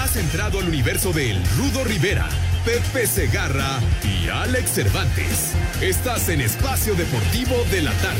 [0.00, 2.26] Has entrado al universo de El Rudo Rivera,
[2.64, 5.52] Pepe Segarra y Alex Cervantes.
[5.82, 8.18] Estás en Espacio Deportivo de la Tarde.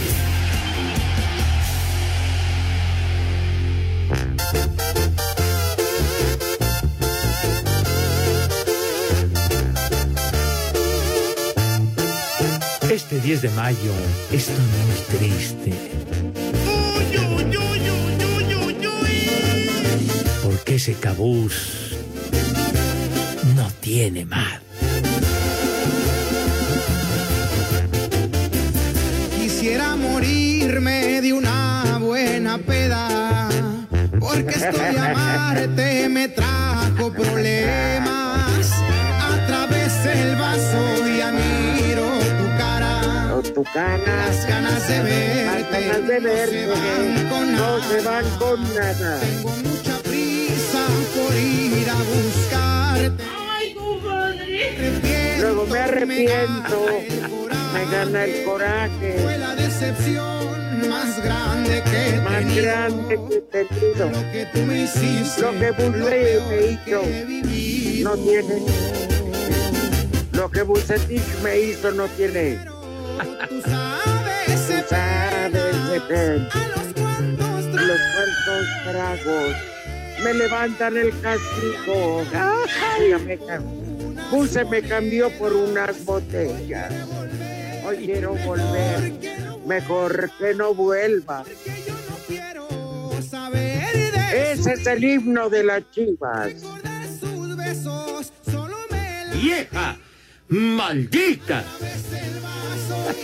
[12.91, 13.93] Este 10 de mayo
[14.31, 16.70] es muy triste.
[20.71, 21.97] Porque ese cabús
[23.57, 24.61] no tiene mar.
[29.37, 33.49] Quisiera morirme de una buena peda,
[34.21, 38.71] porque esto de amarte me trajo problemas.
[39.29, 42.07] A través del vaso ya miro
[42.39, 44.29] tu cara, tu cara.
[44.29, 47.89] las ganas de Las verte, ganas de verte no se van con no nada.
[47.89, 49.21] se van con nada.
[49.21, 49.90] Tengo prisa
[51.15, 53.25] por ir a buscarte.
[55.41, 56.87] Luego me arrepiento,
[57.73, 62.63] me gana el coraje Fue la decepción más grande que he más tenido.
[62.63, 64.11] grande que he tenido.
[64.11, 68.63] Lo que tú me hiciste, Lo que peor me hizo, no tiene.
[70.33, 72.59] Lo que Bucetich me hizo no tiene.
[73.49, 74.53] Tú sabes, Tú
[74.89, 79.57] sabes, a los cuantos los cuantos tragos
[80.23, 82.25] me levantan el castigo.
[82.33, 83.13] Ay,
[84.71, 86.93] me cambió por unas botellas.
[87.85, 89.13] Hoy quiero volver.
[89.67, 91.45] Mejor que no vuelva.
[94.33, 96.53] Ese es el himno de las chivas.
[99.35, 99.97] ¡Vieja!
[100.49, 101.65] ¡Maldita!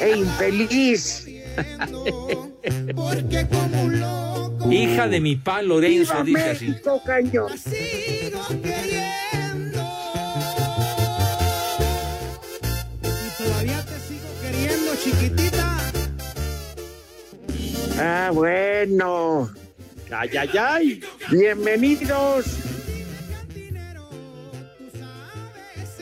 [0.00, 1.26] E infeliz.
[2.94, 6.68] porque como un loco Hija de mi pa Lorenzo, ¡Viva dice así.
[6.68, 7.56] México, cañón!
[7.58, 9.80] sigo queriendo.
[13.02, 15.78] Y todavía te sigo queriendo, chiquitita.
[17.98, 19.50] Ah, bueno.
[20.10, 21.00] ¡Ay, ay, ay!
[21.30, 22.46] Bienvenidos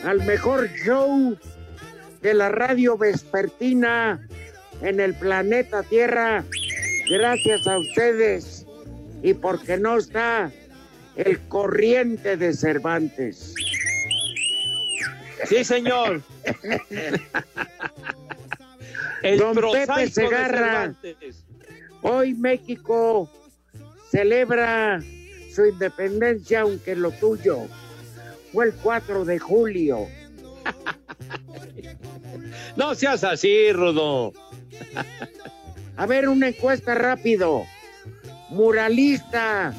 [0.05, 1.37] al mejor show
[2.21, 4.27] de la radio vespertina
[4.83, 6.45] en el planeta Tierra.
[7.09, 8.67] Gracias a ustedes.
[9.23, 10.51] Y porque no está
[11.17, 13.55] el corriente de Cervantes.
[15.47, 16.23] Sí, señor.
[19.23, 20.95] El Don Pepe Segarra.
[22.03, 23.31] Hoy México
[24.11, 25.01] celebra
[25.55, 27.67] su independencia, aunque lo tuyo
[28.55, 30.07] fue el 4 de julio.
[32.77, 34.33] No seas así, Rudo.
[35.97, 37.65] A ver, una encuesta rápido.
[38.51, 39.73] Muralista,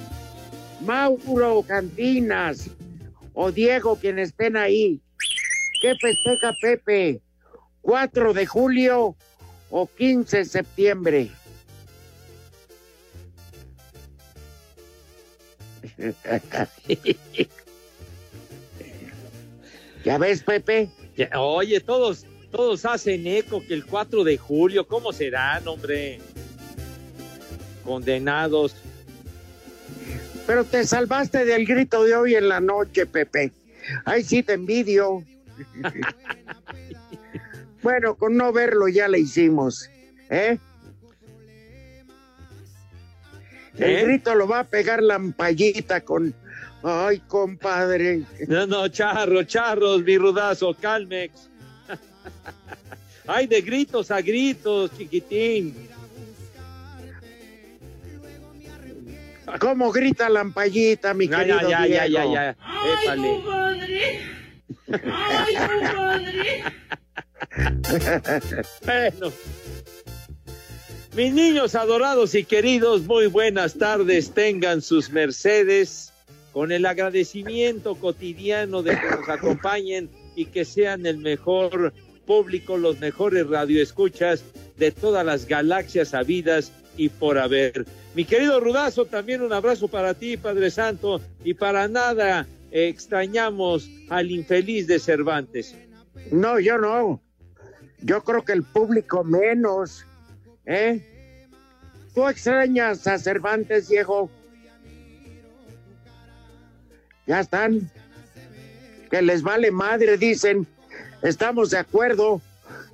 [0.82, 2.70] Mauro Cantinas
[3.34, 5.02] o Diego, quien estén ahí.
[5.82, 7.22] ¿Qué festeja Pepe?
[7.82, 9.16] ¿4 de julio
[9.70, 11.30] o 15 de septiembre?
[20.04, 20.90] ¿Ya ves, Pepe?
[21.16, 26.20] Ya, Oye, todos, todos hacen eco que el 4 de julio, ¿cómo serán, hombre?
[27.84, 28.78] Condenados.
[30.48, 33.52] Pero te salvaste del grito de hoy en la noche, Pepe.
[34.06, 35.22] Ay, sí te envidio.
[37.84, 39.90] bueno, con no verlo ya le hicimos.
[40.30, 40.58] ¿Eh?
[43.78, 44.04] El ¿Eh?
[44.06, 46.34] grito lo va a pegar la ampallita con.
[46.84, 48.24] Ay, compadre.
[48.48, 51.50] No, no, charro, charros, mi rudazo, Calmex.
[53.28, 55.76] Ay, de gritos a gritos, chiquitín.
[59.60, 62.56] ¿Cómo grita la ampallita, mi Ya, querido ya, ya, ya, ya, ya.
[63.04, 63.42] Épale.
[68.86, 69.32] Bueno.
[71.16, 74.32] Mis niños adorados y queridos, muy buenas tardes.
[74.32, 76.12] Tengan sus mercedes
[76.52, 81.94] con el agradecimiento cotidiano de que nos acompañen y que sean el mejor
[82.26, 84.44] público, los mejores radioescuchas
[84.78, 87.86] de todas las galaxias habidas y por haber.
[88.16, 94.32] Mi querido Rudazo, también un abrazo para ti, Padre Santo, y para nada extrañamos al
[94.32, 95.76] infeliz de Cervantes.
[96.32, 97.22] No, yo no.
[98.02, 100.06] Yo creo que el público menos.
[100.66, 101.02] ¿Eh?
[102.14, 104.30] ¿Tú extrañas a Cervantes, Diego?
[107.28, 107.90] Ya están.
[109.10, 110.68] Que les vale madre, dicen.
[111.26, 112.40] Estamos de acuerdo.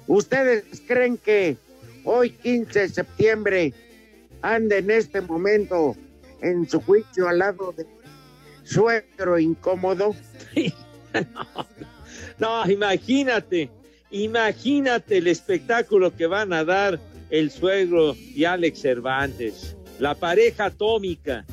[0.07, 1.57] ¿Ustedes creen que
[2.06, 3.74] hoy, 15 de septiembre,
[4.42, 5.98] anda en este momento
[6.42, 7.86] en su juicio al lado de
[8.63, 10.16] suegro incómodo?
[12.39, 13.69] No, imagínate,
[14.10, 17.00] imagínate el espectáculo que van a dar
[17.30, 21.45] el suegro y Alex Cervantes, la pareja atómica.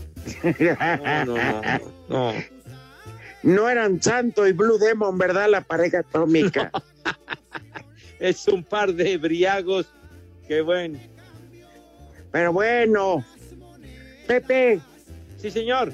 [1.26, 1.62] No, no,
[2.08, 2.57] no, no.
[3.42, 5.48] No eran Santo y Blue Demon, ¿verdad?
[5.48, 6.70] La pareja atómica.
[8.20, 9.86] Es un par de briagos
[10.48, 10.98] que bueno.
[12.32, 13.24] Pero bueno,
[14.26, 14.80] Pepe,
[15.36, 15.92] Sí, señor.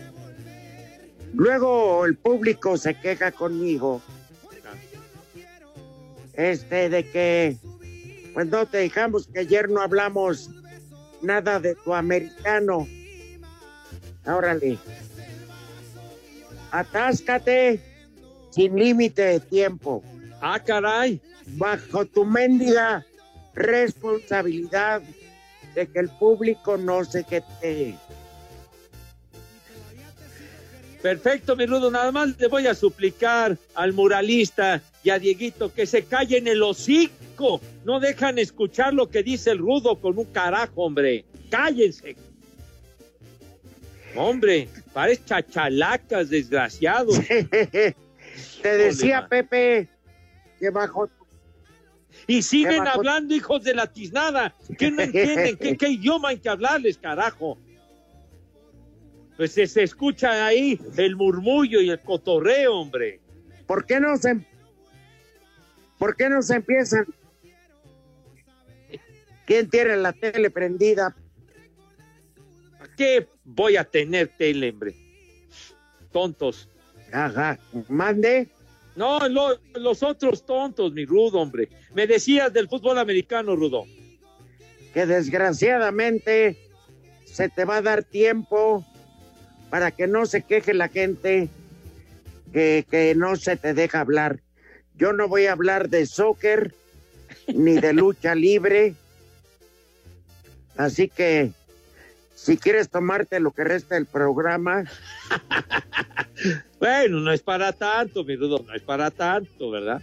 [1.35, 4.01] luego el público se queja conmigo.
[6.33, 7.57] Este, de que,
[8.33, 10.51] pues no te dejamos que ayer no hablamos
[11.21, 12.89] nada de tu americano.
[14.27, 14.79] Órale.
[16.75, 17.79] Atáscate
[18.51, 20.03] sin límite de tiempo.
[20.41, 21.21] Ah, caray.
[21.47, 23.07] bajo tu mendiga
[23.55, 25.01] responsabilidad
[25.77, 27.95] de que el público no se quede.
[31.01, 31.93] Perfecto, mi rudo.
[31.93, 36.61] Nada más le voy a suplicar al muralista y a Dieguito que se callen el
[36.61, 37.61] hocico.
[37.85, 41.25] No dejan escuchar lo que dice el rudo con un carajo, hombre.
[41.51, 42.17] Cállense.
[44.17, 47.19] Hombre, pares chachalacas, desgraciados.
[48.63, 49.27] Te decía.
[49.29, 49.89] Pepe
[50.59, 51.09] que bajo
[52.27, 54.55] Y siguen bajo- hablando, hijos de la tiznada.
[54.79, 55.57] ¿Qué no entienden?
[55.57, 57.59] ¿Qué, qué idioma hay que hablarles, carajo?
[59.37, 63.21] Pues se, se escucha ahí el murmullo y el cotorreo, hombre.
[63.67, 64.47] ¿Por qué no se
[65.99, 67.07] ¿Por qué no se empiezan?
[69.47, 71.15] ¿Quién tiene la tele prendida?
[72.81, 74.95] ¿A qué voy a tener tele, hombre?
[76.13, 76.69] Tontos.
[77.13, 77.59] Ajá,
[77.89, 78.49] mande.
[78.97, 81.69] No, lo- los otros tontos, mi Rudo, hombre.
[81.95, 83.85] Me decías del fútbol americano, Rudo.
[84.93, 86.57] que desgraciadamente
[87.25, 88.85] se te va a dar tiempo
[89.69, 91.49] para que no se queje la gente
[92.53, 94.39] que, que no se te deja hablar.
[94.95, 96.73] Yo no voy a hablar de soccer
[97.53, 98.95] ni de lucha libre.
[100.77, 101.51] Así que
[102.35, 104.85] si quieres tomarte lo que resta del programa,
[106.81, 110.03] Bueno, no es para tanto, mi Rudo, no es para tanto, ¿verdad?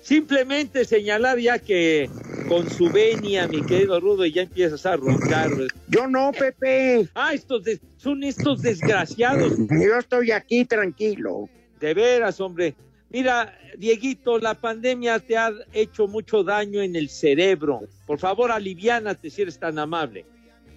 [0.00, 2.08] Simplemente señalar ya que
[2.46, 5.50] con su venia, mi querido Rudo, ya empiezas a roncar.
[5.88, 7.08] yo no, Pepe.
[7.14, 9.54] Ah, estos des- son estos desgraciados.
[9.58, 11.48] Yo estoy aquí tranquilo.
[11.80, 12.74] De veras, hombre.
[13.10, 17.80] Mira, Dieguito, la pandemia te ha hecho mucho daño en el cerebro.
[18.06, 20.24] Por favor, aliviánate si eres tan amable.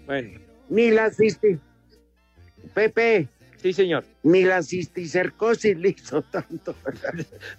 [0.05, 0.39] Bueno,
[0.69, 1.57] Ni la cisti...
[2.73, 3.27] Pepe,
[3.61, 4.05] sí, señor.
[4.23, 6.75] ni la cisticercosis le hizo tanto.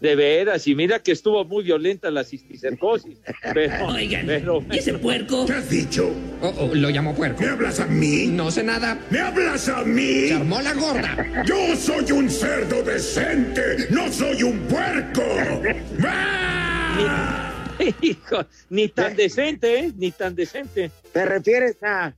[0.01, 3.19] De veras, y mira que estuvo muy violenta la cisticercosis.
[3.53, 5.45] Pero, Oigan, pero, ¿y ese puerco?
[5.45, 6.11] ¿Qué has dicho?
[6.41, 7.43] Oh, oh, lo llamo puerco.
[7.43, 8.27] ¿Me hablas a mí?
[8.29, 8.99] No sé nada.
[9.11, 10.29] ¿Me hablas a mí?
[10.29, 11.43] Se armó la gorda.
[11.47, 15.23] Yo soy un cerdo decente, no soy un puerco.
[16.05, 17.49] ¡Ah!
[18.01, 19.93] hijo, ni tan decente, ¿eh?
[19.97, 20.91] Ni tan decente.
[21.13, 22.15] ¿Te refieres a...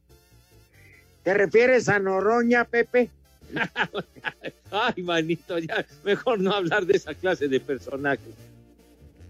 [1.25, 3.11] ¿Te refieres a Noroña, Pepe?
[4.71, 8.35] Ay, manito, ya, mejor no hablar de esa clase de personajes.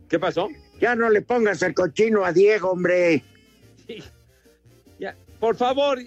[0.09, 0.49] ¿Qué pasó?
[0.81, 3.23] Ya no le pongas el cochino a Diego, hombre.
[3.87, 4.03] Sí.
[4.99, 6.01] Ya, por favor,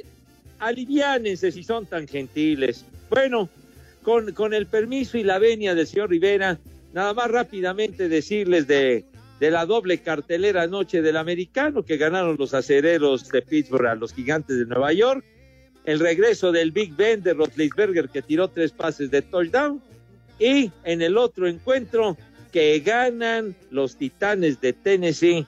[0.60, 2.84] aliviánense si son tan gentiles.
[3.10, 3.50] Bueno,
[4.04, 6.60] con, con el permiso y la venia del señor Rivera,
[6.94, 9.06] nada más rápidamente decirles de,
[9.40, 14.14] de la doble cartelera anoche del americano que ganaron los acereros de Pittsburgh a los
[14.14, 15.24] gigantes de Nueva York.
[15.88, 19.82] El regreso del Big Ben de Rotlisberger que tiró tres pases de touchdown.
[20.38, 22.18] Y en el otro encuentro
[22.52, 25.48] que ganan los Titanes de Tennessee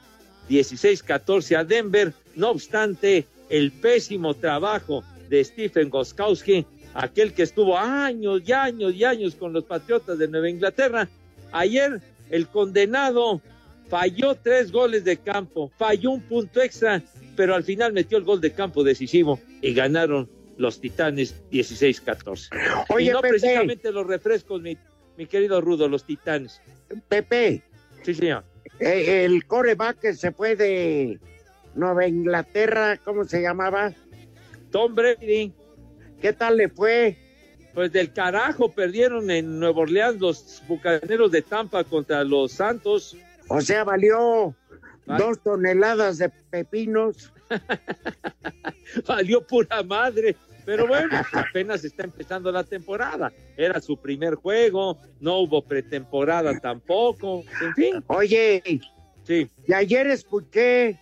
[0.49, 2.13] 16-14 a Denver.
[2.35, 9.03] No obstante, el pésimo trabajo de Stephen Goskowski, aquel que estuvo años y años y
[9.03, 11.09] años con los Patriotas de Nueva Inglaterra.
[11.51, 13.41] Ayer el condenado
[13.89, 17.01] falló tres goles de campo, falló un punto extra,
[17.35, 22.49] pero al final metió el gol de campo decisivo y ganaron los Titanes 16-14.
[22.89, 24.77] Y Oye, no Pepe, precisamente los refrescos, mi,
[25.17, 26.61] mi querido Rudo, los Titanes.
[27.07, 27.63] Pepe,
[28.03, 28.43] Sí, señor.
[28.79, 31.19] eh, el coreback que se fue de
[31.75, 33.93] Nueva Inglaterra, ¿cómo se llamaba?
[34.71, 35.53] Tom Brady,
[36.21, 37.17] ¿Qué tal le fue?
[37.73, 43.15] Pues del carajo perdieron en Nueva Orleans los bucaneros de Tampa contra los Santos.
[43.49, 44.55] O sea, valió
[45.05, 45.23] Vale.
[45.23, 47.31] dos toneladas de pepinos.
[49.07, 50.35] Valió pura madre.
[50.65, 53.31] Pero bueno, apenas está empezando la temporada.
[53.57, 57.43] Era su primer juego, no hubo pretemporada tampoco.
[57.61, 58.61] En fin, Oye,
[59.25, 59.49] sí.
[59.67, 60.99] y ayer escuché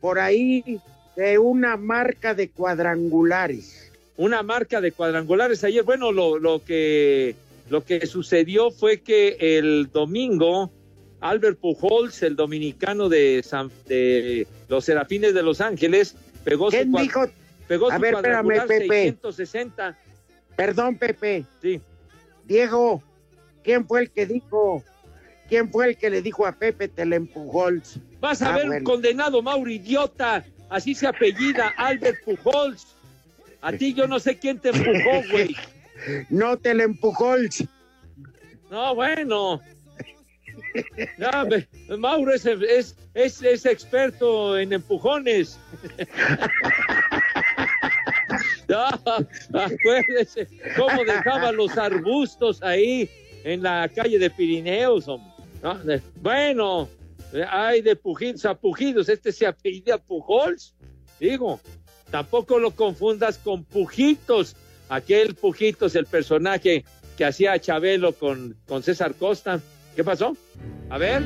[0.00, 0.80] por ahí
[1.14, 3.92] de una marca de cuadrangulares.
[4.16, 5.84] una marca de cuadrangulares ayer.
[5.84, 7.36] Bueno, lo, lo que
[7.70, 10.72] lo que sucedió fue que el domingo
[11.20, 16.92] Albert Pujols, el dominicano de, San- de los Serafines de Los Ángeles, pegó su, ¿Quién
[16.92, 17.26] cua- dijo?
[17.68, 18.88] pegó A su ver, espérame, Pepe.
[18.88, 19.98] 660.
[20.56, 21.44] Perdón, Pepe.
[21.62, 21.80] Sí.
[22.44, 23.02] Diego,
[23.64, 24.84] ¿quién fue el que dijo?
[25.48, 27.68] ¿Quién fue el que le dijo a Pepe te le empujó?
[28.20, 30.44] Vas a Ah, ver un condenado, Mauro, idiota.
[30.68, 32.86] Así se apellida Albert Pujols.
[33.60, 35.54] A ti yo no sé quién te empujó, güey.
[36.28, 37.36] No te le empujó.
[38.70, 39.60] No, bueno.
[41.18, 41.46] Ya,
[41.96, 45.58] Mauro es, es, es, es experto en empujones.
[48.68, 53.08] Ya, acuérdese cómo dejaba los arbustos ahí
[53.44, 55.06] en la calle de Pirineos.
[55.06, 56.02] hombre.
[56.16, 56.88] Bueno,
[57.48, 59.08] hay de pujidos a pujidos.
[59.08, 60.74] Este se apellida Pujols.
[61.20, 61.60] Digo,
[62.10, 64.56] tampoco lo confundas con Pujitos.
[64.88, 66.84] Aquel Pujitos, el personaje
[67.16, 69.60] que hacía Chabelo con, con César Costa.
[69.96, 70.36] ¿Qué pasó?
[70.90, 71.22] A ver.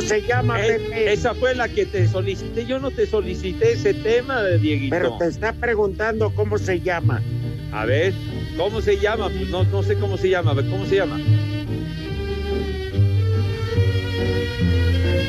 [0.00, 1.12] ¿Cómo se llama, Eh, Pepe?
[1.12, 2.64] esa fue la que te solicité.
[2.64, 4.96] Yo no te solicité ese tema, Dieguito.
[4.96, 7.22] Pero te está preguntando cómo se llama.
[7.70, 8.14] A ver,
[8.56, 9.28] ¿cómo se llama?
[9.28, 10.52] Pues no, no sé cómo se llama.
[10.52, 11.20] A ver, ¿cómo se llama?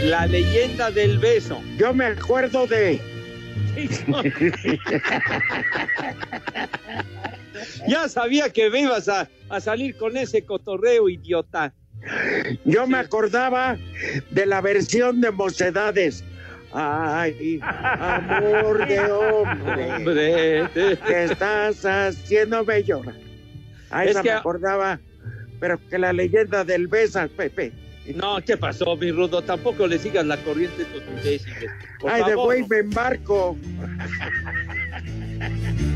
[0.05, 1.61] La leyenda del beso.
[1.77, 3.01] Yo me acuerdo de.
[7.89, 11.73] ya sabía que me ibas a, a salir con ese cotorreo, idiota.
[12.65, 13.77] Yo me acordaba
[14.31, 16.23] de la versión de Mocedades.
[16.73, 20.67] Ay, amor de hombre.
[21.05, 23.15] Que estás haciéndome llorar.
[23.89, 24.99] Ahí Es no que- me acordaba,
[25.59, 27.73] pero que la leyenda del Besas, Pepe.
[28.15, 29.41] No, ¿qué pasó, mi rudo?
[29.43, 31.71] Tampoco le sigas la corriente a estos imbéciles.
[32.07, 32.45] Ay, de favor.
[32.45, 33.57] güey me embarco.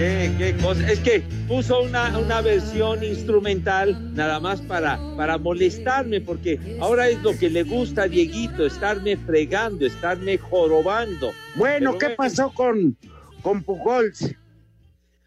[0.00, 0.90] ¿Qué, qué cosa?
[0.90, 7.22] Es que puso una, una versión instrumental nada más para, para molestarme, porque ahora es
[7.22, 11.32] lo que le gusta a Dieguito, estarme fregando, estarme jorobando.
[11.54, 12.16] Bueno, Pero ¿qué bueno.
[12.16, 12.96] pasó con,
[13.42, 14.34] con Pujols?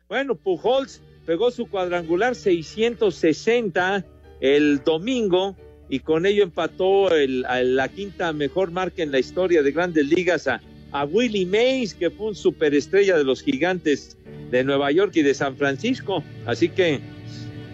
[0.10, 4.04] Bueno, Pujols pegó su cuadrangular 660
[4.42, 5.56] el domingo
[5.88, 10.08] y con ello empató el- a la quinta mejor marca en la historia de grandes
[10.08, 10.62] ligas a,
[10.94, 14.16] a Willie Mays, que fue un superestrella de los gigantes
[14.52, 16.24] de Nueva York y de San Francisco.
[16.46, 17.02] Así que...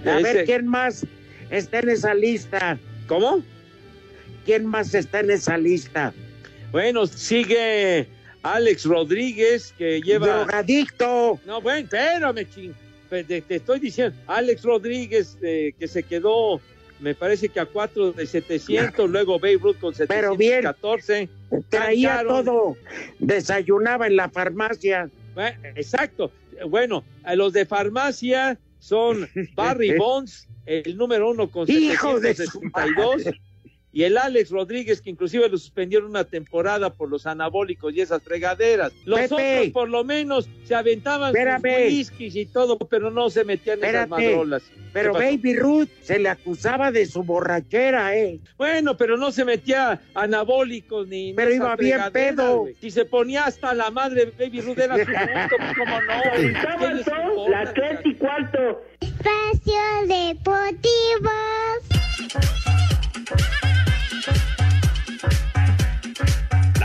[0.05, 1.05] A ver, ¿quién más
[1.49, 2.79] está en esa lista?
[3.07, 3.43] ¿Cómo?
[4.45, 6.13] ¿Quién más está en esa lista?
[6.71, 8.07] Bueno, sigue
[8.41, 10.45] Alex Rodríguez, que lleva...
[10.45, 11.39] Drogadicto.
[11.45, 12.73] No, bueno, espérame, ching.
[13.09, 16.61] Te, te estoy diciendo, Alex Rodríguez, eh, que se quedó,
[16.99, 20.61] me parece que a 4 de 700, luego Babe Ruth con Pero bien.
[20.63, 21.29] 714.
[21.69, 22.45] Traía Cantaron.
[22.45, 22.77] todo.
[23.19, 25.09] Desayunaba en la farmacia.
[25.37, 26.31] Eh, Exacto.
[26.67, 32.59] Bueno, a los de farmacia son Barry Bonds, el número uno con Hijo de su
[32.59, 33.35] 762.
[33.91, 38.21] Y el Alex Rodríguez, que inclusive lo suspendieron una temporada por los anabólicos y esas
[38.21, 38.93] fregaderas.
[39.05, 39.57] Los Pepe.
[39.57, 41.89] otros, por lo menos, se aventaban Espérame.
[41.89, 44.63] sus whiskies y todo, pero no se metían en esas madrolas.
[44.93, 45.13] Pero.
[45.13, 48.39] Baby Ruth se le acusaba de su borrachera, ¿eh?
[48.57, 51.33] Bueno, pero no se metía anabólicos ni.
[51.33, 52.67] Pero iba bien pedo.
[52.79, 56.21] Si se ponía hasta la madre Baby Ruth era su punto, pues cómo no.
[56.79, 58.01] ¿Qué les importa?
[58.03, 58.81] y cuarto.
[59.01, 61.29] Espacio Deportivo.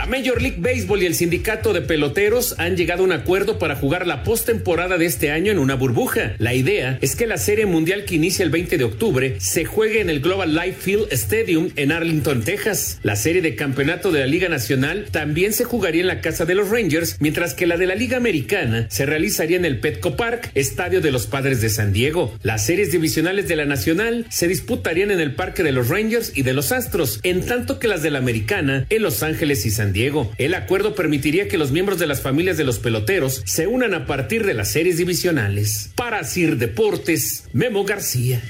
[0.05, 3.75] La Major League Baseball y el sindicato de peloteros han llegado a un acuerdo para
[3.75, 6.35] jugar la postemporada de este año en una burbuja.
[6.37, 10.01] La idea es que la serie mundial que inicia el 20 de octubre se juegue
[10.01, 12.99] en el Global Life Field Stadium en Arlington, Texas.
[13.01, 16.53] La serie de campeonato de la Liga Nacional también se jugaría en la casa de
[16.53, 20.51] los Rangers, mientras que la de la Liga Americana se realizaría en el Petco Park,
[20.53, 22.37] estadio de los Padres de San Diego.
[22.43, 26.43] Las series divisionales de la Nacional se disputarían en el Parque de los Rangers y
[26.43, 29.93] de los Astros, en tanto que las de la Americana en Los Ángeles y San
[29.93, 29.94] Diego.
[30.37, 34.05] El acuerdo permitiría que los miembros de las familias de los peloteros se unan a
[34.05, 35.91] partir de las series divisionales.
[35.95, 38.41] Para Sir Deportes, Memo García.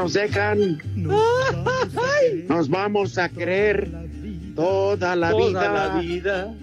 [0.00, 0.78] Nos dejan,
[2.48, 3.90] nos vamos a querer
[4.56, 5.72] toda la Toda vida.
[5.72, 6.54] la vida.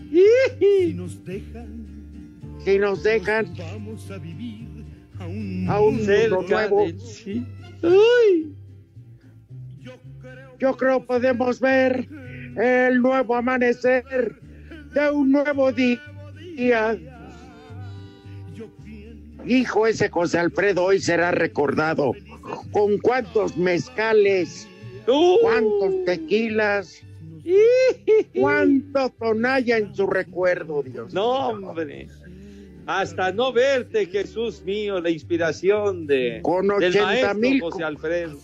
[0.60, 1.86] si nos dejan,
[2.65, 4.67] Si nos dejan vamos a vivir
[5.20, 7.46] a un a un mundo nuevo, sí.
[10.60, 12.08] Yo creo podemos ver
[12.56, 14.41] el nuevo amanecer
[14.96, 16.98] de un nuevo día.
[19.46, 22.13] Hijo, ese José Alfredo hoy será recordado.
[22.72, 24.68] ¿Con cuántos mezcales?
[25.08, 25.38] Uh.
[25.42, 27.01] ¿Cuántos tequilas?
[28.36, 31.13] ¿Cuánto tonalla en su recuerdo, Dios?
[31.13, 32.08] No, hombre.
[32.88, 38.38] Hasta no verte, Jesús mío, la inspiración de Con del 80 maestro mil José Alfredo.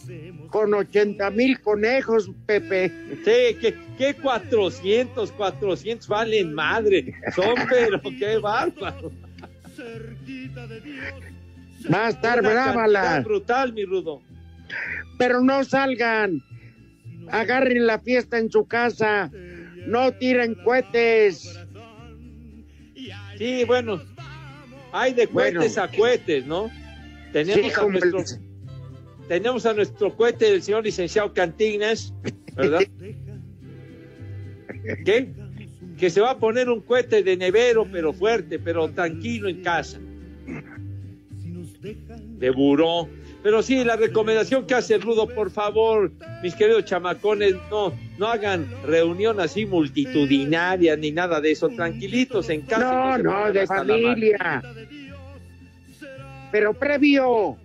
[0.49, 2.91] Con 80 mil conejos, Pepe.
[3.23, 7.13] Sí, que, que 400, 400 valen madre.
[7.33, 9.11] Son, pero qué bárbaro.
[11.93, 13.19] Va a estar Una brava la.
[13.21, 14.21] brutal, mi rudo.
[15.17, 16.41] Pero no salgan.
[17.29, 19.29] Agarren la fiesta en su casa.
[19.87, 21.57] No tiren cohetes.
[23.37, 24.01] Sí, bueno,
[24.91, 25.59] hay de Bueno.
[25.59, 26.69] cohetes a cohetes, ¿no?
[27.33, 28.23] Tenemos, Sí, a nuestro,
[29.27, 32.13] tenemos a nuestro cohete, el señor licenciado Cantinas,
[32.55, 32.81] ¿verdad?
[35.05, 35.29] ¿Qué?
[35.97, 39.99] Que se va a poner un cohete de nevero, pero fuerte, pero tranquilo en casa.
[42.43, 43.07] De buró.
[43.41, 48.67] Pero sí, la recomendación que hace Rudo, por favor, mis queridos chamacones, no, no hagan
[48.85, 51.69] reunión así multitudinaria ni nada de eso.
[51.69, 52.83] Tranquilitos en casa.
[52.83, 54.61] No, no, pongan de familia.
[56.51, 57.55] Pero previo,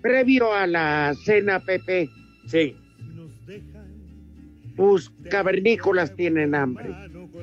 [0.00, 2.08] previo a la cena, Pepe,
[2.46, 2.76] Sí.
[4.76, 6.94] tus cavernícolas tienen hambre.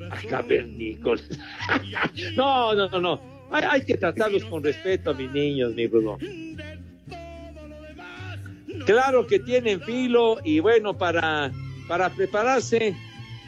[0.09, 1.27] Ay, cavernícolas.
[2.37, 3.37] no, no, no, no.
[3.51, 6.17] Hay, hay que tratarlos con respeto a mis niños, mi Bruno.
[8.85, 11.51] Claro que tienen filo y bueno, para,
[11.87, 12.95] para prepararse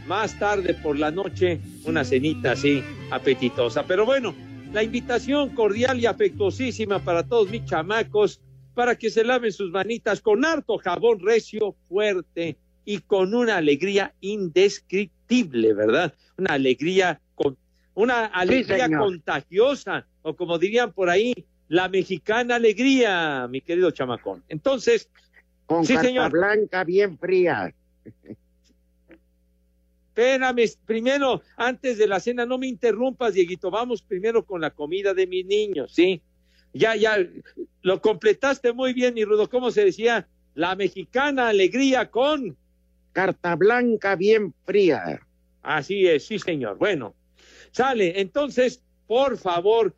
[0.08, 3.86] más tarde por la noche, una cenita así apetitosa.
[3.86, 4.34] Pero bueno,
[4.74, 8.42] la invitación cordial y afectuosísima para todos mis chamacos,
[8.74, 14.14] para que se laven sus manitas con harto jabón recio, fuerte y con una alegría
[14.22, 16.14] indescriptible, ¿verdad?
[16.38, 17.58] Una alegría con
[17.94, 21.34] una alegría contagiosa, o como dirían por ahí,
[21.70, 24.44] la mexicana alegría, mi querido chamacón.
[24.50, 25.10] Entonces,
[25.66, 26.32] Con Sí, carta señor.
[26.32, 27.74] blanca bien fría.
[30.10, 35.14] espérame, primero, antes de la cena, no me interrumpas, Dieguito, vamos primero con la comida
[35.14, 36.22] de mis niños, ¿sí?
[36.74, 37.18] Ya, ya,
[37.82, 40.28] lo completaste muy bien, mi Rudo, ¿cómo se decía?
[40.56, 42.58] La mexicana alegría con...
[43.14, 45.20] Carta blanca bien fría.
[45.62, 46.78] Así es, sí, señor.
[46.78, 47.16] Bueno,
[47.72, 48.20] sale.
[48.22, 49.96] Entonces, por favor,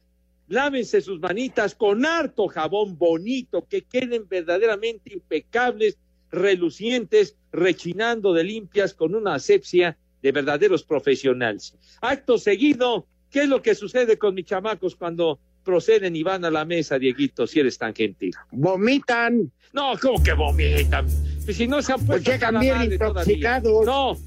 [0.52, 5.98] lávense sus manitas con harto jabón bonito, que queden verdaderamente impecables,
[6.30, 11.76] relucientes, rechinando de limpias, con una asepsia de verdaderos profesionales.
[12.02, 16.52] Acto seguido, ¿qué es lo que sucede con mis chamacos cuando proceden y van a
[16.52, 18.34] la mesa, Dieguito, si eres tan gentil?
[18.52, 21.08] Vomitan, No, ¿cómo que vomitan?
[21.46, 23.22] Pues si no se han pues puesto llegan hasta la bien todavía.
[23.34, 23.86] intoxicados.
[23.86, 24.18] No.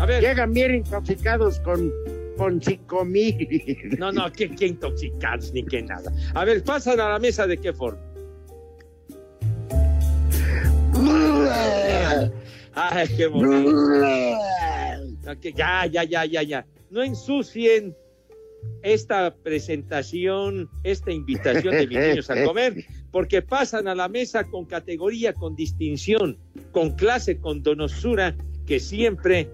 [0.00, 0.22] A ver.
[0.22, 1.92] Llegan bien intoxicados con,
[2.38, 3.36] con cinco mil.
[3.98, 6.10] No, no, qué, qué intoxicados ni qué nada.
[6.34, 8.00] A ver, pasan a la mesa de qué forma.
[12.74, 13.70] Ay, qué bonito.
[15.54, 16.66] Ya, ya, ya, ya, ya.
[16.90, 17.94] No ensucien
[18.82, 24.64] esta presentación, esta invitación de mis niños a comer, porque pasan a la mesa con
[24.64, 26.38] categoría, con distinción,
[26.72, 28.34] con clase, con donosura,
[28.66, 29.50] que siempre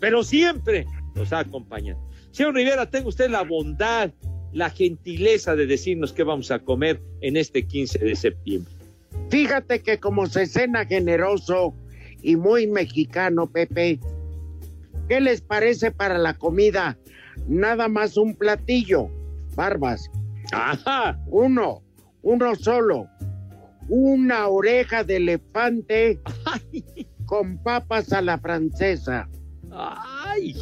[0.00, 2.07] pero siempre nos ha acompañado.
[2.38, 4.12] Señor Rivera, tenga usted la bondad,
[4.52, 8.72] la gentileza de decirnos qué vamos a comer en este 15 de septiembre.
[9.28, 11.74] Fíjate que como se cena generoso
[12.22, 13.98] y muy mexicano, Pepe,
[15.08, 16.96] ¿qué les parece para la comida?
[17.48, 19.10] Nada más un platillo,
[19.56, 20.08] barbas.
[20.52, 21.18] Ajá.
[21.26, 21.82] Uno,
[22.22, 23.08] uno solo.
[23.88, 26.20] Una oreja de elefante
[27.26, 29.28] con papas a la francesa.
[29.72, 30.54] Ay.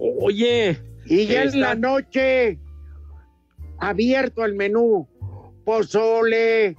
[0.00, 0.78] Oye.
[1.04, 2.58] Y ya en está- la noche,
[3.78, 5.06] abierto el menú.
[5.64, 6.74] Pozole,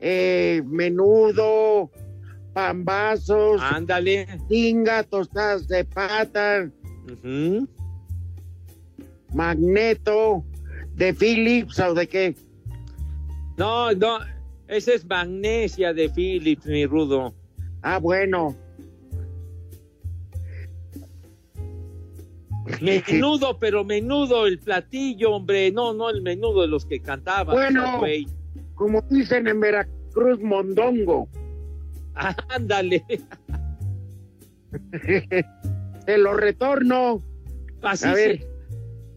[0.00, 1.90] eh, menudo,
[2.54, 4.26] pambazos, Ándale.
[4.48, 6.70] tinga, tostadas de pata,
[9.32, 10.44] magneto,
[10.94, 12.34] de Philips o de qué.
[13.56, 14.18] No, no.
[14.68, 17.34] Esa es magnesia de Philips, mi rudo.
[17.82, 18.56] Ah, bueno.
[22.80, 25.70] Menudo, pero menudo el platillo, hombre.
[25.72, 27.54] No, no el menudo de los que cantaban.
[27.54, 27.98] Bueno.
[27.98, 28.26] güey.
[28.74, 31.28] Como dicen en Veracruz, mondongo.
[32.48, 33.04] Ándale.
[36.06, 37.22] Te lo retorno.
[37.82, 38.38] Así, A ver.
[38.38, 38.46] Se,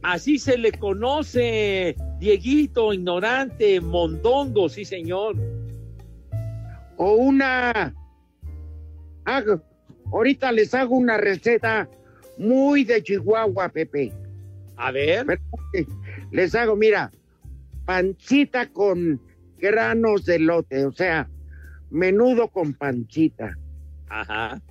[0.04, 5.36] así se le conoce, Dieguito, ignorante, mondongo, sí, señor.
[6.98, 7.94] O una...
[9.26, 9.62] Hago-
[10.12, 11.90] ahorita les hago una receta
[12.38, 14.12] muy de Chihuahua, Pepe.
[14.78, 15.40] A ver.
[15.74, 15.86] Eh,
[16.32, 17.12] Les hago, mira,
[17.86, 19.22] pancita con
[19.58, 21.30] granos de lote, o sea,
[21.90, 23.58] menudo con pancita.
[24.10, 24.62] Ajá.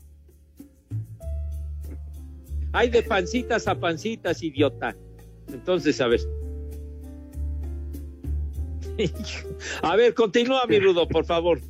[2.72, 4.96] Hay de pancitas a pancitas, idiota.
[5.52, 6.20] Entonces, a ver.
[9.82, 11.60] A ver, continúa, mi rudo, por favor.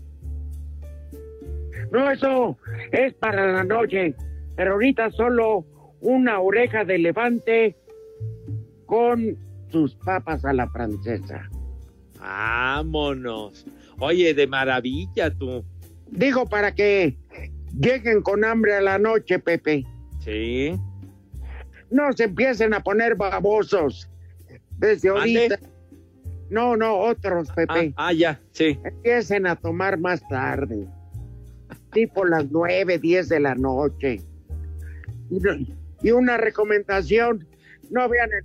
[1.90, 2.58] No, eso
[2.92, 4.14] es para la noche,
[4.56, 5.64] pero ahorita solo
[6.04, 7.76] una oreja de elefante
[8.86, 9.36] con
[9.72, 11.48] sus papas a la francesa.
[12.20, 13.66] Vámonos.
[13.98, 15.64] Oye, de maravilla tú.
[16.10, 17.16] Digo para que
[17.78, 19.84] lleguen con hambre a la noche, Pepe.
[20.20, 20.78] Sí.
[21.90, 24.08] No se empiecen a poner babosos
[24.78, 25.38] desde ¿Mande?
[25.38, 25.58] ahorita.
[26.50, 27.94] No, no, otros, Ah, Pepe.
[27.96, 28.78] ah, ya, sí.
[28.84, 30.86] Empiecen a tomar más tarde.
[31.92, 34.20] Tipo las nueve, diez de la noche.
[35.30, 35.38] Y,
[36.04, 37.48] y una recomendación,
[37.90, 38.44] no vean el,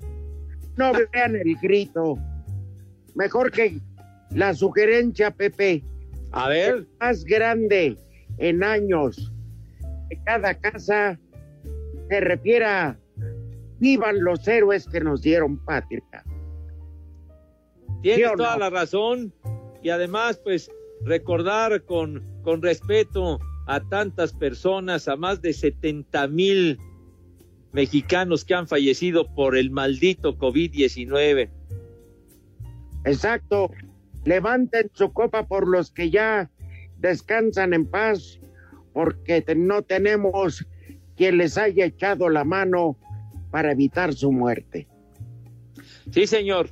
[0.78, 2.18] no vean el grito.
[3.16, 3.80] Mejor que
[4.32, 5.84] la sugerencia, Pepe,
[6.32, 7.98] A ver, más grande
[8.38, 9.34] en años
[10.10, 11.20] que cada casa
[12.08, 12.98] se refiera
[13.80, 16.02] vivan los héroes que nos dieron patria.
[18.02, 18.60] tienes ¿Sí o toda no?
[18.60, 19.34] la razón.
[19.84, 20.72] Y además, pues,
[21.04, 26.80] recordar con, con respeto a tantas personas, a más de 70 mil
[27.72, 31.50] mexicanos que han fallecido por el maldito COVID-19.
[33.06, 33.72] Exacto.
[34.26, 36.50] Levanten su copa por los que ya
[36.98, 38.40] descansan en paz,
[38.94, 40.66] porque no tenemos
[41.16, 42.98] quien les haya echado la mano
[43.52, 44.88] para evitar su muerte.
[46.12, 46.70] Sí, señor.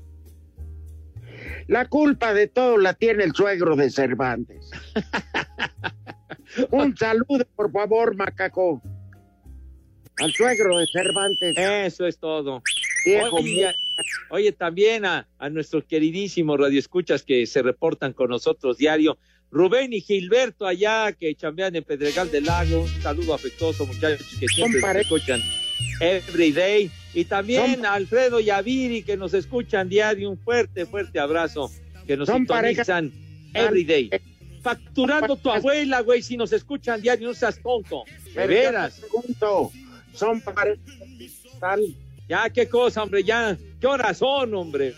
[1.68, 4.72] La culpa de todo la tiene el suegro de Cervantes.
[6.72, 8.82] Un saludo, por favor, macaco.
[10.18, 11.56] Al suegro de Cervantes.
[11.58, 12.62] Eso es todo.
[13.06, 13.76] Viejo Oye,
[14.30, 19.18] oye, también a, a nuestros queridísimos radioescuchas que se reportan con nosotros diario.
[19.50, 22.82] Rubén y Gilberto allá que chambean en Pedregal del Lago.
[22.82, 25.42] Un saludo afectuoso, muchachos, que siempre nos escuchan
[26.02, 26.92] every day.
[27.14, 30.30] Y también a Alfredo y a Viri que nos escuchan diario.
[30.30, 31.72] Un fuerte, fuerte abrazo.
[32.06, 33.12] Que nos sintonizan
[33.54, 34.10] every day.
[34.62, 38.04] Facturando tu abuela, güey, si nos escuchan diario, no seas tonto.
[38.34, 39.00] De veras.
[39.00, 39.72] pregunto,
[40.18, 40.80] son parejas
[41.60, 41.82] tal.
[42.28, 43.58] Ya, qué cosa, hombre, ya.
[43.80, 44.94] ¿Qué horas son, hombre?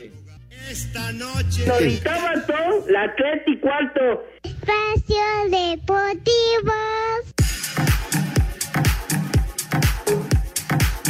[2.03, 4.23] Sábado, la tres y cuarto.
[4.43, 6.73] Espacio Deportivo.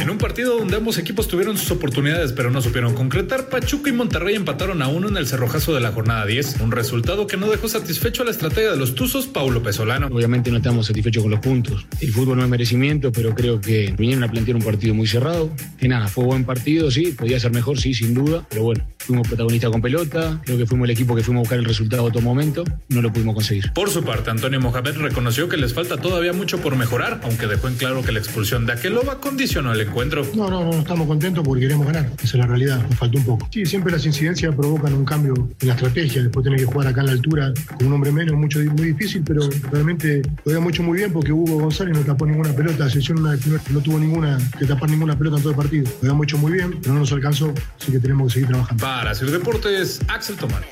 [0.00, 3.92] En un partido donde ambos equipos tuvieron sus oportunidades pero no supieron concretar, Pachuca y
[3.92, 7.50] Monterrey empataron a uno en el cerrojazo de la jornada 10, un resultado que no
[7.50, 10.06] dejó satisfecho a la estratega de los Tuzos, Paulo Pesolano.
[10.06, 11.86] Obviamente no estamos satisfechos con los puntos.
[12.00, 15.54] El fútbol no es merecimiento, pero creo que vinieron a plantear un partido muy cerrado.
[15.78, 19.28] Que nada, fue buen partido, sí, podía ser mejor, sí, sin duda, pero bueno, fuimos
[19.28, 22.10] protagonistas con pelota, creo que fuimos el equipo que fuimos a buscar el resultado a
[22.10, 23.70] todo momento, no lo pudimos conseguir.
[23.74, 27.68] Por su parte, Antonio Mohamed reconoció que les falta todavía mucho por mejorar, aunque dejó
[27.68, 30.26] en claro que la expulsión de Aqueloba condicionó el encuentro.
[30.34, 32.10] No, no, no estamos contentos porque queremos ganar.
[32.16, 33.48] Esa es la realidad, nos faltó un poco.
[33.52, 36.22] Sí, siempre las incidencias provocan un cambio en la estrategia.
[36.22, 39.22] Después tener que jugar acá en la altura con un hombre menos, mucho, muy difícil,
[39.24, 42.88] pero realmente lo habíamos hecho muy bien porque Hugo González no tapó ninguna pelota.
[42.88, 45.84] Selección no, no tuvo ninguna que tapar ninguna pelota en todo el partido.
[45.84, 48.82] Lo habíamos hecho muy bien, pero no nos alcanzó, así que tenemos que seguir trabajando.
[48.82, 50.64] Para hacer deportes, Axel Tomás.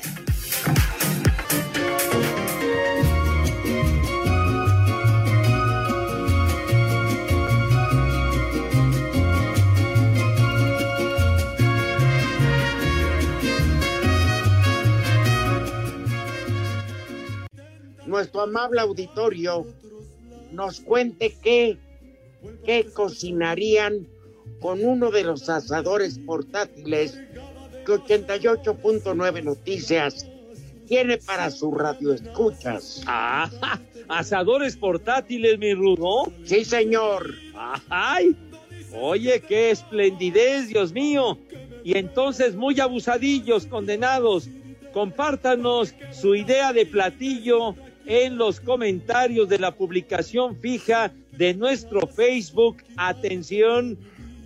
[18.19, 19.65] Nuestro amable auditorio
[20.51, 21.77] nos cuente qué,
[22.65, 24.05] qué cocinarían
[24.59, 27.17] con uno de los asadores portátiles
[27.85, 30.27] que 88.9 Noticias
[30.85, 33.03] tiene para su radio escuchas.
[33.05, 33.49] Ah,
[34.09, 36.29] asadores portátiles, mi Rudo.
[36.43, 37.35] Sí, señor.
[37.89, 38.35] Ay,
[38.91, 41.37] oye, qué esplendidez, Dios mío.
[41.85, 44.49] Y entonces, muy abusadillos, condenados,
[44.91, 47.75] compártanos su idea de platillo
[48.09, 52.77] en los comentarios de la publicación fija de nuestro Facebook.
[52.97, 53.95] Atención,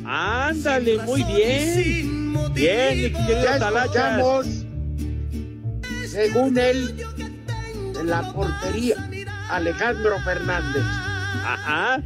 [0.04, 2.35] Ándale, muy bien.
[2.52, 4.46] Bien, ya escuchamos,
[6.07, 6.94] según él,
[7.98, 8.96] en la portería,
[9.50, 10.83] Alejandro Fernández.
[11.44, 12.02] Ajá.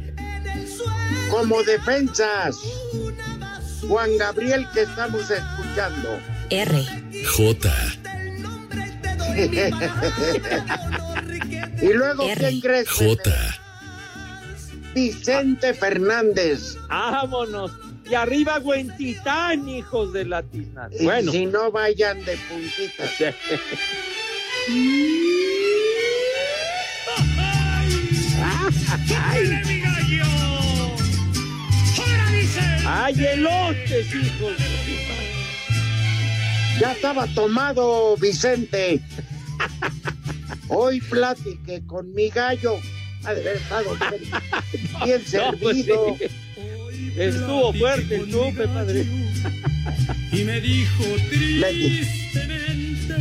[1.29, 2.57] Como defensas,
[3.87, 6.19] Juan Gabriel que estamos escuchando.
[6.49, 6.85] R.
[7.37, 7.69] J.
[11.81, 12.47] y luego, R.
[12.49, 12.89] ¿quién crees?
[12.89, 13.31] J.
[14.93, 16.75] Vicente Fernández.
[16.87, 17.71] Vámonos.
[18.09, 20.89] Y arriba Huentitán, hijos de la tiznada.
[20.99, 21.31] Y Bueno.
[21.31, 23.11] si no vayan de puntitas.
[29.31, 30.48] ¡Ay,
[32.57, 34.53] elotes, hijos!
[36.79, 39.01] Ya estaba tomado, Vicente.
[40.69, 42.79] Hoy platiqué con mi gallo.
[43.25, 43.97] Ha de haber estado
[45.03, 46.17] bien No, pues servido.
[46.17, 46.25] sí.
[47.17, 49.05] Estuvo fuerte el chupe, padre.
[50.31, 53.15] Y me dijo tristemente,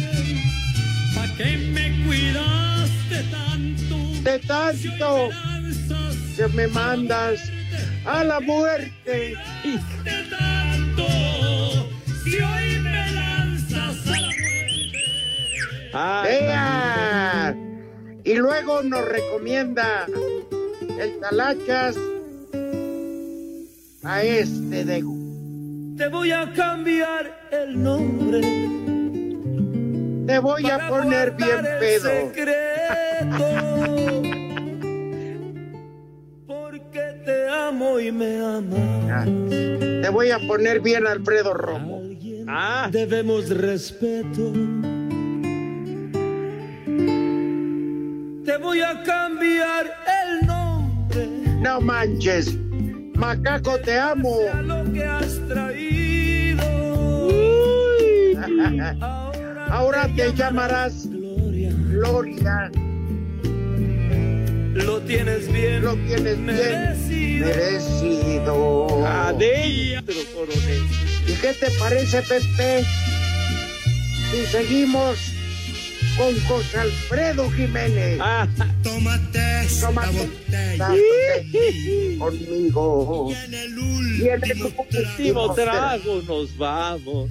[1.14, 3.96] ¿pa' qué me cuidaste tanto?
[4.22, 5.30] De tanto
[6.36, 7.40] que me mandas
[8.08, 9.34] a la muerte.
[10.30, 11.06] Tanto,
[12.24, 14.30] si hoy me lanzas a la
[17.52, 17.58] muerte.
[18.24, 20.06] Y luego nos recomienda
[20.98, 21.96] el Talachas
[24.04, 25.04] a este de
[25.98, 28.40] Te voy a cambiar el nombre.
[30.26, 32.32] Te voy a poner bien pedo.
[37.28, 38.78] te amo y me amas.
[39.10, 42.02] Ah, Te voy a poner bien Alfredo Romo.
[42.46, 44.50] Ah, Debemos respeto.
[48.46, 51.28] Te voy a cambiar el nombre
[51.60, 52.56] No manches.
[53.14, 54.38] Macaco, te amo.
[54.62, 56.64] lo que has traído.
[59.70, 61.72] Ahora te llamarás Gloria.
[61.90, 62.70] Gloria.
[64.84, 65.82] Lo tienes bien.
[65.82, 67.46] Lo tienes bien merecido.
[67.46, 69.06] merecido.
[69.06, 70.82] adentro, coronel.
[71.26, 72.84] ¿Y qué te parece, Pepe?
[74.30, 75.18] Si seguimos
[76.16, 78.18] con José Alfredo Jiménez.
[78.20, 78.46] Ah,
[78.82, 80.88] Tómate Tómate esta botella
[82.18, 83.30] conmigo.
[83.30, 87.30] Y en el último trago nos vamos.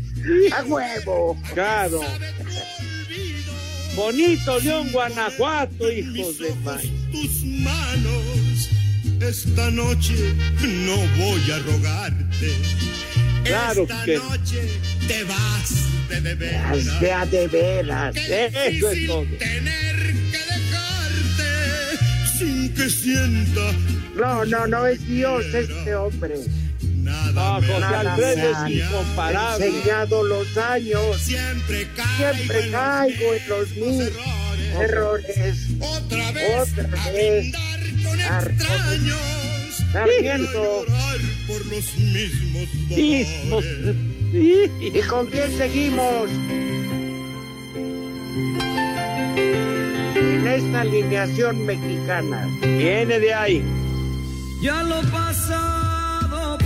[0.52, 1.38] A huevo.
[1.54, 2.02] Claro.
[3.98, 6.80] Bonito León, Guanajuato, hijos de ma-
[7.12, 8.70] tus manos.
[9.20, 10.14] Esta noche
[10.62, 12.54] no voy a rogarte.
[13.44, 14.62] Claro Esta que- noche
[15.08, 15.72] te vas
[16.10, 17.00] de de veras.
[17.02, 18.16] De a de veras.
[18.16, 19.24] Eso es todo.
[19.40, 19.96] tener
[20.32, 23.72] que dejarte sin que sienta
[24.16, 26.36] No, no, no es Dios este hombre.
[27.08, 29.66] Nada No, José Nada Alfredo es incomparable.
[29.68, 31.22] Enseñado los años.
[31.22, 34.12] Siempre caigo, Siempre en caigo en los mismos
[34.80, 35.60] errores.
[35.80, 37.52] Otra vez Otra a vez.
[37.52, 39.20] brindar con extraños.
[39.92, 40.86] Sarmiento.
[41.48, 43.98] Por los mismos dolores.
[44.34, 46.30] ¿Y con quién seguimos?
[50.16, 52.48] En esta alineación mexicana.
[52.62, 53.64] Viene de ahí.
[54.62, 55.87] Ya lo pasado,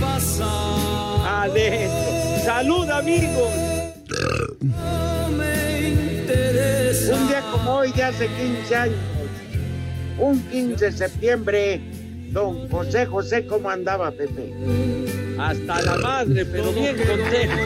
[0.02, 1.24] pasado.
[1.26, 2.44] Adentro.
[2.44, 3.52] Salud, amigos.
[4.60, 7.14] No me interesa.
[7.14, 8.96] Un día como hoy de hace 15 años,
[10.18, 11.80] un 15 de septiembre,
[12.30, 14.52] don José José, ¿cómo andaba Pepe?
[15.38, 17.56] Hasta la madre, pero bien contento.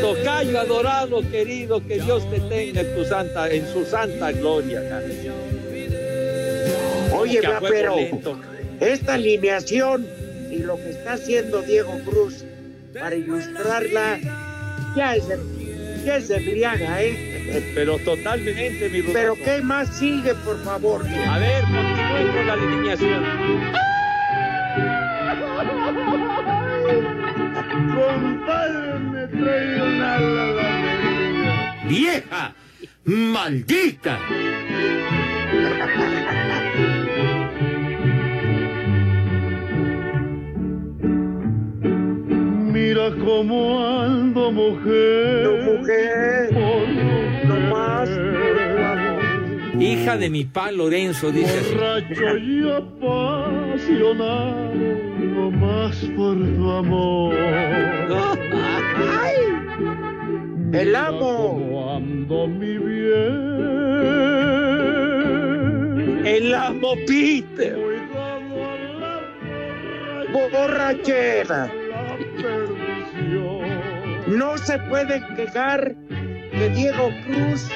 [0.00, 4.82] Tocayo adorado, querido, que Dios te tenga en, tu santa, en su santa gloria.
[7.12, 7.96] Oye, pero
[8.80, 10.06] esta alineación
[10.58, 12.44] y lo que está haciendo Diego Cruz
[12.98, 14.18] para ilustrarla,
[14.96, 15.38] ya es de,
[16.04, 17.70] ya es de briaga, ¿eh?
[17.74, 19.12] Pero totalmente, mi Rudazo.
[19.14, 21.06] Pero ¿qué más sigue, por favor?
[21.06, 23.24] A ver, continúen con la alineación.
[27.94, 30.18] Compadre, me trae una
[31.88, 32.54] ¡Vieja!
[33.04, 34.18] ¡Maldita!
[43.08, 45.44] Mira cómo ando, mujer.
[45.44, 46.52] No, mujer,
[47.46, 49.22] no más, por favor.
[49.80, 51.74] Hija de mi pa Lorenzo, dice así.
[51.74, 54.14] Borracho y apasionado,
[54.74, 57.34] no más por tu amor.
[59.22, 59.36] ¡Ay!
[60.72, 61.94] ¡El amo!
[61.96, 63.16] ando, mi bien.
[66.26, 67.78] El amo Peter.
[70.30, 71.70] Borrachera.
[74.28, 75.96] No se pueden quejar
[76.52, 77.68] que Diego Cruz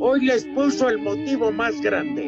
[0.00, 2.24] hoy les puso el motivo más grande.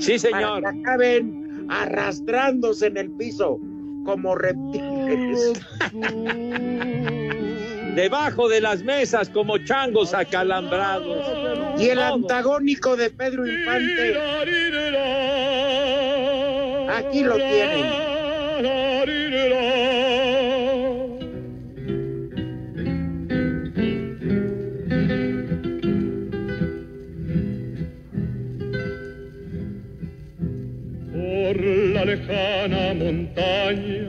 [0.00, 0.62] Sí, Para señor.
[0.62, 3.60] que acaben arrastrándose en el piso
[4.04, 5.52] como reptiles.
[7.94, 11.80] Debajo de las mesas como changos acalambrados.
[11.80, 14.16] Y el antagónico de Pedro Infante,
[16.90, 18.05] aquí lo tienen.
[32.06, 34.08] Lejana montaña,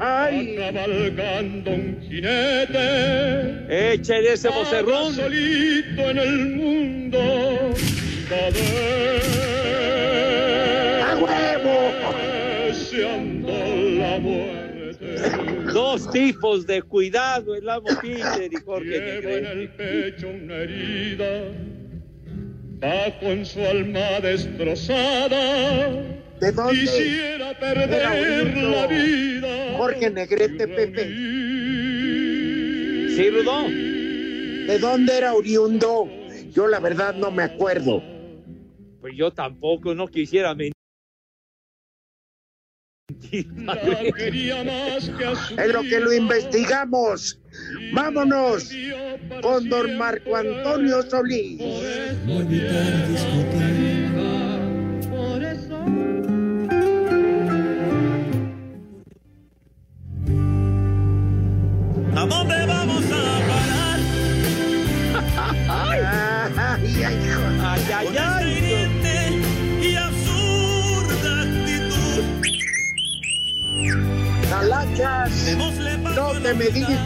[0.00, 3.92] Ay, cabalgando un jinete.
[3.94, 5.12] Échale ese Anda vocerrón.
[5.14, 7.18] solito en el mundo.
[11.02, 11.76] ¡A huevo!
[12.66, 13.52] Deseando
[13.98, 15.72] la muerte.
[15.72, 21.42] Dos tipos de cuidado, el amo Peter y Jorge Lleva en el pecho una herida.
[22.82, 25.90] Va con su alma destrozada.
[26.40, 26.80] ¿De dónde?
[26.80, 29.76] Quisiera Era perder la vida.
[29.76, 31.04] Jorge Negrete Pepe.
[33.16, 33.68] Sí, Rudó.
[33.68, 36.08] ¿De dónde era oriundo?
[36.52, 38.02] Yo la verdad no me acuerdo.
[39.00, 40.72] Pues yo tampoco, no quisiera mentir.
[43.32, 43.66] En
[45.72, 47.40] lo que lo investigamos.
[47.94, 48.70] Vámonos
[49.42, 51.60] con don Marco Antonio Solís.
[52.26, 54.05] No evitar discutir.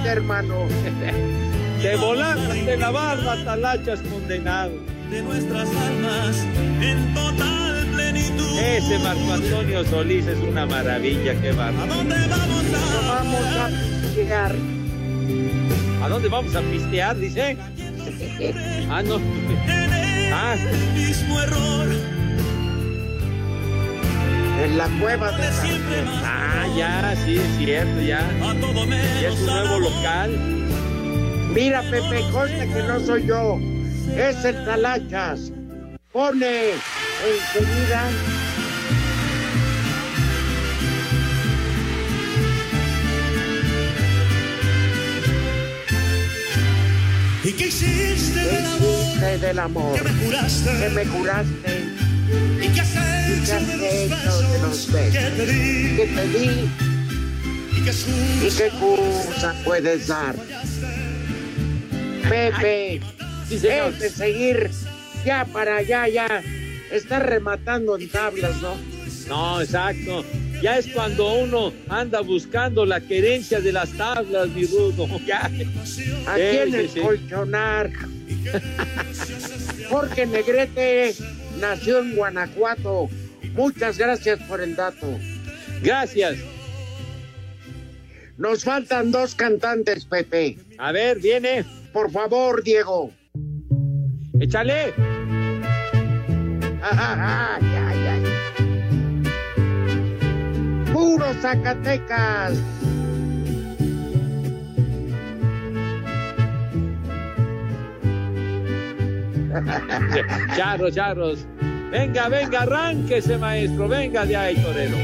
[0.09, 0.67] Hermano.
[1.83, 4.73] Te volaste de la barba, talachas condenado.
[5.11, 6.37] de nuestras almas
[6.81, 8.59] en total plenitud.
[8.59, 11.95] Ese Marco Antonio Solís es una maravilla, qué ¿A bárbaro.
[11.95, 14.55] dónde vamos a Vamos a llegar.
[16.03, 17.17] ¿A dónde vamos a pistear?
[17.17, 17.57] Dice.
[18.91, 19.21] Ah, no.
[20.33, 20.57] Ah,
[20.95, 21.87] mismo error.
[24.65, 25.47] En la cueva de
[26.61, 28.21] ah, ya, sí, es cierto, ya.
[29.21, 30.31] Ya es un nuevo local.
[31.55, 33.59] Mira, Pepe, consta que no soy yo.
[34.17, 35.53] Es el Talachas.
[36.13, 36.73] Pone
[37.27, 38.09] enseguida.
[47.43, 49.21] ¿Y qué hiciste del amor?
[49.21, 49.97] hiciste del amor?
[49.97, 50.79] Que me juraste.
[50.79, 52.00] Que me juraste.
[53.31, 56.71] ¿Y qué has ¿Y qué hecho has de los besos que te di?
[57.77, 57.93] ¿Y qué
[58.47, 60.35] ¿Y qué excusa puedes dar?
[62.29, 63.01] Pepe,
[63.51, 64.71] es de seguir
[65.25, 66.43] ya para allá, ya.
[66.91, 68.77] Estás rematando en tablas, ¿no?
[69.29, 70.25] No, exacto.
[70.61, 75.07] Ya es cuando uno anda buscando la querencia de las tablas, mi rudo.
[75.27, 75.47] Ya.
[75.47, 77.01] Aquí Eh, en el sí, sí.
[77.01, 77.91] colchonar.
[79.89, 81.15] Jorge Negrete
[81.61, 83.09] nació en Guanajuato.
[83.53, 85.07] Muchas gracias por el dato.
[85.83, 86.39] Gracias.
[88.37, 90.57] Nos faltan dos cantantes, Pepe.
[90.79, 91.65] A ver, viene.
[91.93, 93.13] Por favor, Diego.
[94.41, 94.95] Échale.
[96.83, 98.23] Ay, ay, ay.
[100.93, 102.59] Puro Zacatecas.
[110.57, 111.47] Charros, charros.
[111.91, 113.89] Venga, venga, arránquese, maestro.
[113.89, 114.97] Venga de ahí, torero.